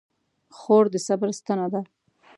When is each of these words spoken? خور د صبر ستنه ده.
خور 0.57 0.85
د 0.93 0.95
صبر 1.07 1.29
ستنه 1.39 1.67
ده. 1.73 1.81